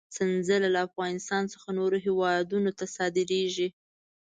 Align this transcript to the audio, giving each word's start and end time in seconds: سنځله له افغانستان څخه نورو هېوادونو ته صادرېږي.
سنځله 0.15 0.67
له 0.75 0.79
افغانستان 0.87 1.43
څخه 1.53 1.67
نورو 1.79 1.97
هېوادونو 2.05 2.69
ته 2.77 2.85
صادرېږي. 2.95 3.67